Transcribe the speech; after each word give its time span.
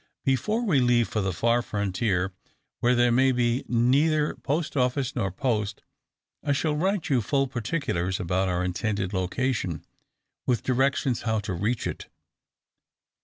Before 0.25 0.63
we 0.65 0.79
leave 0.79 1.07
for 1.07 1.21
the 1.21 1.31
far 1.31 1.61
frontier, 1.61 2.33
where 2.79 2.95
there 2.95 3.11
may 3.11 3.31
be 3.31 3.63
neither 3.67 4.33
post 4.33 4.75
office 4.75 5.15
nor 5.15 5.29
post, 5.29 5.83
I 6.43 6.53
shall 6.53 6.75
write 6.75 7.11
you 7.11 7.21
full 7.21 7.45
particulars 7.47 8.19
about 8.19 8.49
our 8.49 8.63
intended 8.65 9.11
`location' 9.11 9.83
with 10.47 10.63
directions 10.63 11.21
how 11.21 11.37
to 11.41 11.53
reach 11.53 11.85
it. 11.85 12.07